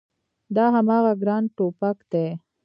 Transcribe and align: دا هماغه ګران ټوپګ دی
دا 0.55 0.65
هماغه 0.75 1.13
ګران 1.21 1.43
ټوپګ 1.55 1.97
دی 2.11 2.27